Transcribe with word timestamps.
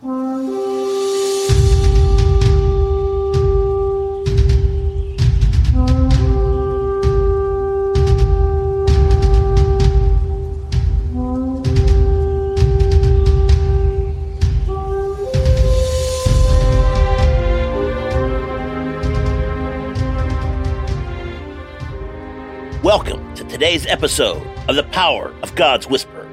Welcome 0.00 0.14
to 23.34 23.44
today's 23.48 23.84
episode 23.86 24.46
of 24.68 24.76
The 24.76 24.84
Power 24.92 25.34
of 25.42 25.56
God's 25.56 25.88
Whisper, 25.88 26.27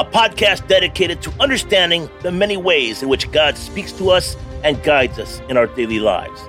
a 0.00 0.04
podcast 0.04 0.66
dedicated 0.66 1.20
to 1.20 1.30
understanding 1.40 2.08
the 2.22 2.32
many 2.32 2.56
ways 2.56 3.02
in 3.02 3.08
which 3.10 3.30
God 3.32 3.58
speaks 3.58 3.92
to 3.92 4.08
us 4.10 4.34
and 4.64 4.82
guides 4.82 5.18
us 5.18 5.42
in 5.50 5.58
our 5.58 5.66
daily 5.66 6.00
lives. 6.00 6.40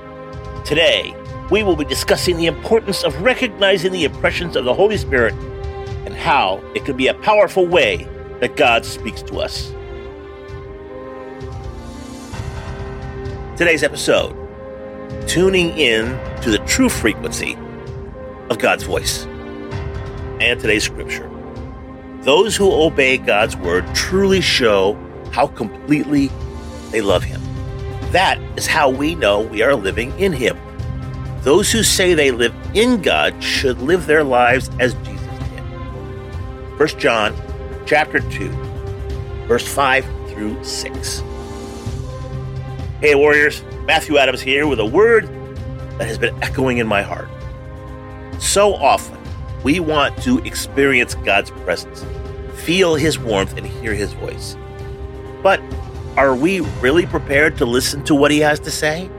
Today, 0.66 1.14
we 1.50 1.62
will 1.62 1.76
be 1.76 1.84
discussing 1.84 2.38
the 2.38 2.46
importance 2.46 3.04
of 3.04 3.22
recognizing 3.22 3.92
the 3.92 4.06
impressions 4.06 4.56
of 4.56 4.64
the 4.64 4.74
Holy 4.74 4.96
Spirit 4.96 5.34
and 6.06 6.14
how 6.16 6.64
it 6.76 6.86
can 6.86 6.96
be 6.96 7.08
a 7.08 7.14
powerful 7.14 7.68
way 7.68 8.08
that 8.40 8.56
God 8.56 8.86
speaks 8.86 9.22
to 9.24 9.40
us. 9.42 9.74
Today's 13.58 13.84
episode 13.84 14.34
tuning 15.28 15.78
in 15.78 16.06
to 16.42 16.52
the 16.52 16.60
true 16.60 16.88
frequency 16.88 17.58
of 18.50 18.60
God's 18.60 18.84
voice. 18.84 19.26
And 20.40 20.58
today's 20.58 20.86
scripture. 20.86 21.41
Those 22.22 22.56
who 22.56 22.72
obey 22.72 23.18
God's 23.18 23.58
word 23.58 23.84
truly 23.96 24.42
show 24.42 24.96
how 25.32 25.48
completely 25.48 26.30
they 26.92 27.02
love 27.02 27.24
Him. 27.24 27.42
That 28.12 28.40
is 28.56 28.68
how 28.68 28.92
we 28.92 29.16
know 29.16 29.42
we 29.42 29.64
are 29.64 29.74
living 29.74 30.18
in 30.20 30.32
Him. 30.32 30.56
Those 31.42 31.72
who 31.72 31.82
say 31.82 32.14
they 32.14 32.30
live 32.30 32.54
in 32.76 33.02
God 33.02 33.44
should 33.44 33.80
live 33.82 34.06
their 34.06 34.24
lives 34.24 34.70
as 34.80 34.94
Jesus 34.94 35.22
did. 35.22 36.80
1 36.80 36.88
John 37.00 37.36
chapter 37.88 38.20
2, 38.20 38.50
verse 39.48 39.68
5 39.68 40.06
through 40.30 40.64
6. 40.64 41.24
Hey, 43.00 43.16
warriors, 43.16 43.64
Matthew 43.86 44.20
Adams 44.20 44.42
here 44.42 44.68
with 44.68 44.80
a 44.80 44.86
word 44.86 45.28
that 45.98 46.08
has 46.08 46.20
been 46.20 46.36
echoing 46.44 46.78
in 46.78 46.86
my 46.86 47.02
heart. 47.02 47.30
So 48.40 48.76
often, 48.76 49.18
we 49.64 49.80
want 49.80 50.22
to 50.24 50.40
experience 50.40 51.16
God's 51.16 51.52
presence, 51.52 52.04
feel 52.64 52.96
His 52.96 53.20
warmth, 53.20 53.58
and 53.58 53.66
hear 53.66 53.94
His 53.94 54.14
voice. 54.14 54.58
But 55.44 55.62
are 56.18 56.36
we 56.36 56.60
really 56.82 57.06
prepared 57.06 57.58
to 57.58 57.66
listen 57.66 58.04
to 58.06 58.16
what 58.16 58.32
He 58.32 58.40
has 58.40 58.60
to 58.62 58.72
say? 58.72 59.10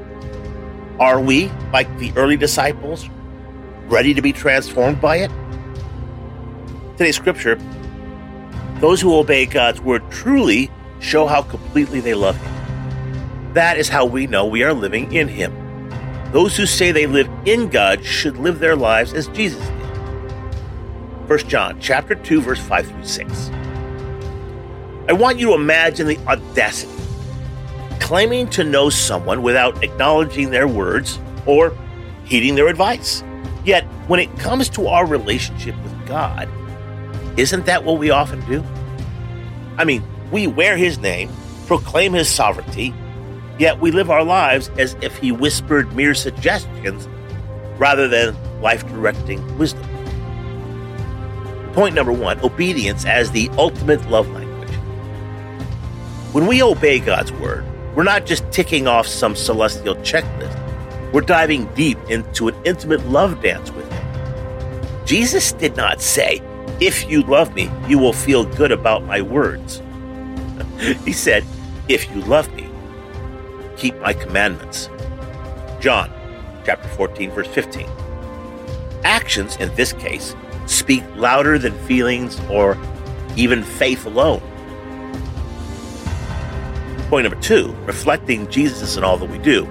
Are 1.00 1.20
we, 1.20 1.50
like 1.72 1.98
the 1.98 2.12
early 2.16 2.36
disciples, 2.36 3.08
ready 3.86 4.14
to 4.14 4.22
be 4.22 4.32
transformed 4.32 5.00
by 5.00 5.16
it? 5.16 5.30
Today's 6.96 7.16
scripture 7.16 7.58
those 8.82 9.00
who 9.00 9.14
obey 9.14 9.46
God's 9.46 9.80
word 9.80 10.02
truly 10.10 10.68
show 10.98 11.28
how 11.28 11.42
completely 11.42 12.00
they 12.00 12.14
love 12.14 12.36
Him. 12.36 13.52
That 13.54 13.78
is 13.78 13.88
how 13.88 14.04
we 14.06 14.26
know 14.26 14.44
we 14.44 14.64
are 14.64 14.72
living 14.72 15.12
in 15.12 15.28
Him. 15.28 15.52
Those 16.32 16.56
who 16.56 16.66
say 16.66 16.90
they 16.90 17.06
live 17.06 17.30
in 17.44 17.68
God 17.68 18.04
should 18.04 18.38
live 18.38 18.58
their 18.58 18.74
lives 18.74 19.12
as 19.12 19.28
Jesus 19.28 19.64
did. 19.68 19.81
1 21.32 21.48
John 21.48 21.80
chapter 21.80 22.14
2 22.14 22.42
verse 22.42 22.58
5 22.58 22.88
through 22.88 23.06
6. 23.06 23.50
I 25.08 25.14
want 25.14 25.38
you 25.38 25.46
to 25.46 25.54
imagine 25.54 26.06
the 26.06 26.18
audacity 26.26 26.92
claiming 28.00 28.50
to 28.50 28.64
know 28.64 28.90
someone 28.90 29.42
without 29.42 29.82
acknowledging 29.82 30.50
their 30.50 30.68
words 30.68 31.18
or 31.46 31.74
heeding 32.26 32.54
their 32.54 32.68
advice. 32.68 33.24
Yet, 33.64 33.84
when 34.08 34.20
it 34.20 34.38
comes 34.38 34.68
to 34.70 34.88
our 34.88 35.06
relationship 35.06 35.74
with 35.82 36.06
God, 36.06 36.50
isn't 37.38 37.64
that 37.64 37.82
what 37.82 37.98
we 37.98 38.10
often 38.10 38.44
do? 38.44 38.62
I 39.78 39.84
mean, 39.84 40.04
we 40.30 40.46
wear 40.46 40.76
his 40.76 40.98
name, 40.98 41.30
proclaim 41.66 42.12
his 42.12 42.28
sovereignty, 42.28 42.92
Yet 43.58 43.80
we 43.80 43.90
live 43.90 44.10
our 44.10 44.24
lives 44.24 44.70
as 44.76 44.96
if 45.00 45.16
he 45.16 45.32
whispered 45.32 45.94
mere 45.94 46.14
suggestions 46.14 47.08
rather 47.78 48.06
than 48.06 48.36
life 48.60 48.86
directing 48.88 49.56
wisdom. 49.56 49.91
Point 51.72 51.94
number 51.94 52.12
one 52.12 52.38
obedience 52.40 53.04
as 53.06 53.30
the 53.30 53.48
ultimate 53.56 54.06
love 54.10 54.28
language. 54.30 54.68
When 56.32 56.46
we 56.46 56.62
obey 56.62 56.98
God's 56.98 57.32
word, 57.32 57.64
we're 57.94 58.04
not 58.04 58.26
just 58.26 58.50
ticking 58.50 58.86
off 58.86 59.06
some 59.06 59.34
celestial 59.34 59.94
checklist, 59.96 60.58
we're 61.12 61.22
diving 61.22 61.66
deep 61.74 61.98
into 62.08 62.48
an 62.48 62.54
intimate 62.64 63.06
love 63.06 63.42
dance 63.42 63.70
with 63.70 63.90
Him. 63.90 65.06
Jesus 65.06 65.52
did 65.52 65.76
not 65.76 66.00
say, 66.00 66.40
If 66.80 67.10
you 67.10 67.22
love 67.22 67.54
me, 67.54 67.70
you 67.86 67.98
will 67.98 68.12
feel 68.12 68.44
good 68.44 68.72
about 68.72 69.04
my 69.04 69.20
words. 69.20 69.82
he 71.04 71.12
said, 71.12 71.44
If 71.88 72.10
you 72.10 72.22
love 72.22 72.52
me, 72.54 72.68
keep 73.76 73.98
my 74.00 74.12
commandments. 74.12 74.88
John 75.80 76.10
chapter 76.64 76.88
14 76.88 77.30
verse 77.30 77.48
15. 77.48 77.88
Actions 79.04 79.56
in 79.56 79.74
this 79.74 79.92
case 79.94 80.34
speak 80.66 81.02
louder 81.16 81.58
than 81.58 81.72
feelings 81.86 82.40
or 82.50 82.76
even 83.36 83.62
faith 83.62 84.06
alone. 84.06 84.40
Point 87.08 87.24
number 87.24 87.40
2, 87.40 87.74
reflecting 87.84 88.48
Jesus 88.50 88.96
in 88.96 89.04
all 89.04 89.18
that 89.18 89.28
we 89.28 89.38
do. 89.38 89.68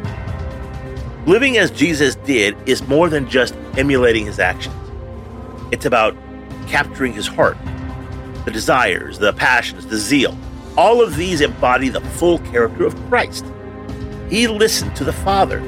Living 1.26 1.58
as 1.58 1.72
Jesus 1.72 2.16
did 2.16 2.56
is 2.68 2.88
more 2.88 3.10
than 3.10 3.30
just 3.30 3.56
emulating 3.78 4.26
his 4.26 4.40
actions. 4.40 4.76
It's 5.72 5.86
about 5.86 6.16
capturing 6.68 7.14
his 7.14 7.28
heart, 7.28 7.58
the 8.46 8.52
desires, 8.52 9.20
the 9.20 9.34
passions, 9.34 9.86
the 9.86 9.98
zeal. 9.98 10.38
All 10.78 11.02
of 11.02 11.16
these 11.16 11.42
embody 11.42 11.90
the 11.90 12.02
full 12.02 12.40
character 12.40 12.86
of 12.86 12.96
Christ. 13.08 13.46
He 14.30 14.48
listened 14.48 14.96
to 14.96 15.04
the 15.04 15.14
Father, 15.14 15.60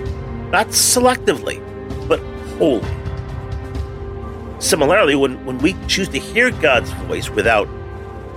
not 0.50 0.68
selectively, 0.68 1.62
but 2.08 2.20
wholly. 2.58 3.03
Similarly, 4.64 5.16
when, 5.16 5.44
when 5.46 5.58
we 5.58 5.76
choose 5.88 6.08
to 6.08 6.20
hear 6.20 6.50
God's 6.50 6.90
voice 6.92 7.30
without 7.30 7.68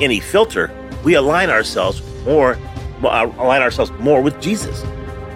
any 0.00 0.19
filter, 0.19 0.72
we 1.04 1.14
align 1.14 1.50
ourselves 1.50 2.03
more 2.25 2.59
uh, 3.04 3.31
align 3.38 3.62
ourselves 3.62 3.92
more 4.00 4.20
with 4.20 4.41
Jesus, 4.41 4.84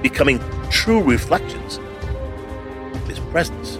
becoming 0.02 0.40
true 0.68 1.00
reflections 1.00 1.78
of 2.92 3.06
his 3.06 3.20
presence. 3.30 3.78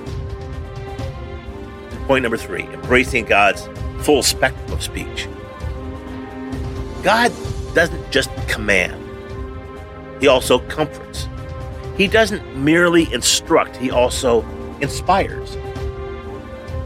Point 2.06 2.22
number 2.22 2.36
three, 2.36 2.62
embracing 2.62 3.24
God's 3.24 3.68
full 4.04 4.22
spectrum 4.22 4.72
of 4.72 4.80
speech. 4.80 5.26
God 7.02 7.32
doesn't 7.74 8.12
just 8.12 8.30
command, 8.46 9.02
he 10.20 10.28
also 10.28 10.60
comforts. 10.68 11.28
He 11.96 12.06
doesn't 12.06 12.56
merely 12.56 13.12
instruct, 13.12 13.76
he 13.76 13.90
also 13.90 14.42
inspires. 14.80 15.56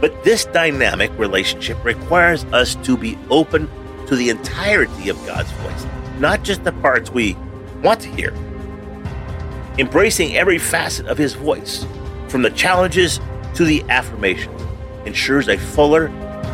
But 0.04 0.22
this 0.22 0.44
dynamic 0.44 1.10
relationship 1.19 1.82
requires 1.82 2.44
us 2.53 2.75
to 2.75 2.94
be 2.94 3.16
open 3.31 3.70
to 4.06 4.15
the 4.15 4.28
entirety 4.28 5.09
of 5.09 5.16
God's 5.25 5.50
voice, 5.53 5.87
not 6.19 6.42
just 6.42 6.62
the 6.62 6.72
parts 6.72 7.10
we 7.10 7.38
want 7.82 8.00
to 8.00 8.09
hear. 8.10 8.34
Embracing 9.78 10.37
every 10.37 10.59
facet 10.59 11.06
of 11.06 11.16
His 11.16 11.32
voice, 11.32 11.87
from 12.28 12.43
the 12.43 12.50
challenges 12.50 13.19
to 13.54 13.64
the 13.64 13.82
affirmations, 13.88 14.60
ensures 15.06 15.48
a 15.48 15.56
fuller, 15.56 16.09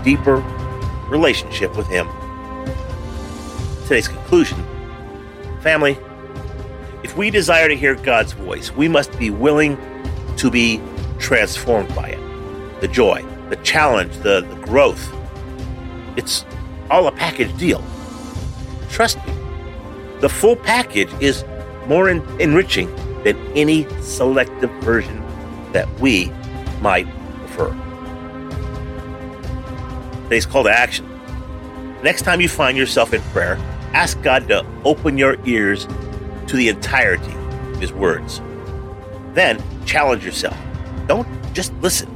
deeper 0.05 0.37
relationship 1.09 1.77
with 1.77 1.89
Him. 1.89 2.07
Today's 3.83 4.07
conclusion 4.07 4.65
Family, 5.61 5.99
if 7.03 7.17
we 7.17 7.31
desire 7.31 7.67
to 7.67 7.75
hear 7.75 7.97
God's 7.97 8.31
voice, 8.31 8.71
we 8.71 8.87
must 8.87 9.19
be 9.19 9.31
willing 9.31 9.77
to 10.37 10.53
be 10.53 10.81
transformed 11.19 11.93
by 11.97 12.11
it. 12.11 12.81
The 12.81 12.87
joy, 12.87 13.27
the 13.51 13.57
challenge, 13.57 14.17
the, 14.19 14.41
the 14.41 14.55
growth. 14.63 15.13
It's 16.17 16.47
all 16.89 17.07
a 17.07 17.13
package 17.13 17.55
deal. 17.59 17.85
Trust 18.89 19.19
me, 19.27 19.35
the 20.21 20.29
full 20.29 20.57
package 20.57 21.11
is 21.21 21.45
more 21.87 22.09
en- 22.09 22.23
enriching 22.41 22.95
than 23.25 23.37
any 23.57 23.87
selective 24.01 24.71
version 24.83 25.21
that 25.73 25.89
we 26.01 26.33
might 26.81 27.07
prefer. 27.41 27.71
Today's 30.25 30.47
call 30.47 30.65
to 30.65 30.71
action. 30.71 31.07
Next 32.03 32.23
time 32.23 32.41
you 32.41 32.49
find 32.49 32.79
yourself 32.79 33.13
in 33.13 33.21
prayer, 33.33 33.57
ask 33.93 34.21
God 34.23 34.49
to 34.49 34.65
open 34.85 35.19
your 35.19 35.37
ears 35.45 35.87
to 36.47 36.57
the 36.57 36.69
entirety 36.69 37.33
of 37.73 37.81
his 37.81 37.93
words. 37.93 38.41
Then 39.35 39.63
challenge 39.85 40.25
yourself. 40.25 40.57
Don't 41.07 41.27
just 41.53 41.73
listen, 41.75 42.09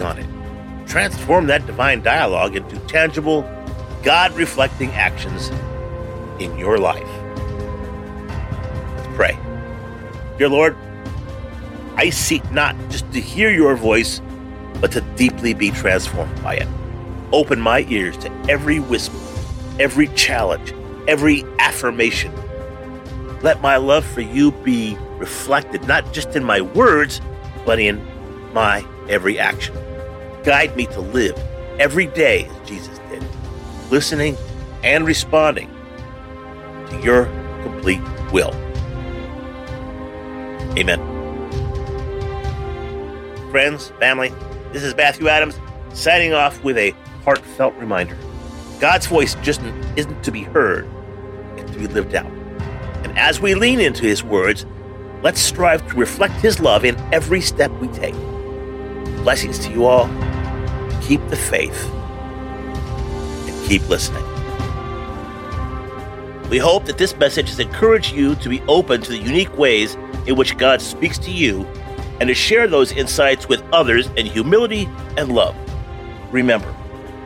on 0.00 0.18
it. 0.18 0.26
Transform 0.88 1.46
that 1.46 1.66
divine 1.66 2.02
dialogue 2.02 2.56
into 2.56 2.78
tangible, 2.80 3.42
God 4.02 4.32
reflecting 4.32 4.90
actions 4.92 5.50
in 6.40 6.58
your 6.58 6.78
life. 6.78 7.08
Let's 8.96 9.16
pray. 9.16 9.38
Dear 10.38 10.48
Lord, 10.48 10.76
I 11.96 12.10
seek 12.10 12.50
not 12.50 12.74
just 12.88 13.10
to 13.12 13.20
hear 13.20 13.50
your 13.50 13.76
voice, 13.76 14.22
but 14.80 14.90
to 14.92 15.02
deeply 15.16 15.52
be 15.52 15.70
transformed 15.70 16.42
by 16.42 16.56
it. 16.56 16.68
Open 17.32 17.60
my 17.60 17.84
ears 17.88 18.16
to 18.18 18.32
every 18.48 18.80
whisper, 18.80 19.18
every 19.78 20.08
challenge, 20.08 20.72
every 21.06 21.44
affirmation. 21.58 22.32
Let 23.42 23.60
my 23.60 23.76
love 23.76 24.04
for 24.04 24.22
you 24.22 24.50
be 24.50 24.96
reflected 25.18 25.86
not 25.86 26.12
just 26.12 26.34
in 26.34 26.42
my 26.42 26.60
words, 26.60 27.20
but 27.64 27.78
in 27.78 28.04
my 28.52 28.84
every 29.08 29.38
action. 29.38 29.76
Guide 30.42 30.74
me 30.74 30.86
to 30.86 31.00
live 31.00 31.38
every 31.78 32.06
day 32.06 32.46
as 32.46 32.68
Jesus 32.68 32.98
did, 33.10 33.22
listening 33.90 34.36
and 34.82 35.04
responding 35.04 35.68
to 36.88 37.00
your 37.02 37.26
complete 37.62 38.00
will. 38.32 38.54
Amen. 40.78 40.98
Friends, 43.50 43.90
family, 43.98 44.32
this 44.72 44.82
is 44.82 44.94
Matthew 44.94 45.28
Adams 45.28 45.58
signing 45.92 46.32
off 46.32 46.62
with 46.64 46.78
a 46.78 46.92
heartfelt 47.24 47.74
reminder. 47.74 48.16
God's 48.80 49.06
voice 49.06 49.34
just 49.42 49.60
isn't 49.96 50.22
to 50.24 50.30
be 50.30 50.44
heard, 50.44 50.88
it's 51.56 51.70
to 51.72 51.78
be 51.78 51.86
lived 51.86 52.14
out. 52.14 52.30
And 53.04 53.18
as 53.18 53.40
we 53.40 53.54
lean 53.54 53.78
into 53.78 54.04
his 54.04 54.24
words, 54.24 54.64
let's 55.22 55.40
strive 55.40 55.86
to 55.88 55.96
reflect 55.96 56.34
his 56.34 56.60
love 56.60 56.86
in 56.86 56.96
every 57.12 57.42
step 57.42 57.70
we 57.72 57.88
take. 57.88 58.14
Blessings 59.22 59.58
to 59.60 59.70
you 59.70 59.84
all. 59.84 60.06
Keep 61.02 61.28
the 61.28 61.36
faith 61.36 61.86
and 63.46 63.68
keep 63.68 63.86
listening. 63.88 64.24
We 66.48 66.56
hope 66.56 66.86
that 66.86 66.96
this 66.96 67.14
message 67.16 67.50
has 67.50 67.60
encouraged 67.60 68.14
you 68.14 68.34
to 68.36 68.48
be 68.48 68.62
open 68.62 69.02
to 69.02 69.10
the 69.10 69.18
unique 69.18 69.56
ways 69.58 69.94
in 70.26 70.36
which 70.36 70.56
God 70.56 70.80
speaks 70.80 71.18
to 71.18 71.30
you 71.30 71.66
and 72.18 72.28
to 72.28 72.34
share 72.34 72.66
those 72.66 72.92
insights 72.92 73.46
with 73.46 73.62
others 73.72 74.08
in 74.16 74.24
humility 74.24 74.88
and 75.18 75.32
love. 75.32 75.54
Remember, 76.32 76.74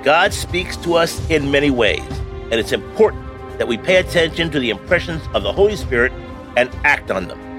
God 0.03 0.33
speaks 0.33 0.77
to 0.79 0.95
us 0.95 1.31
in 1.31 1.51
many 1.51 1.71
ways, 1.71 2.03
and 2.51 2.55
it's 2.55 2.73
important 2.73 3.25
that 3.59 3.69
we 3.69 3.79
pay 3.79 3.97
attention 3.97 4.51
to 4.51 4.59
the 4.59 4.71
impressions 4.71 5.23
of 5.33 5.45
the 5.45 5.53
Holy 5.53 5.77
Spirit 5.77 6.13
and 6.57 6.69
act 6.85 7.13
on 7.13 7.29
them. 7.29 7.54